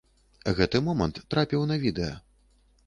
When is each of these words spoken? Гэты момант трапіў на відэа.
Гэты 0.59 0.81
момант 0.87 1.21
трапіў 1.35 1.67
на 1.75 1.81
відэа. 1.87 2.13